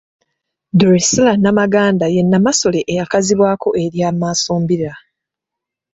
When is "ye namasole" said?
2.15-2.79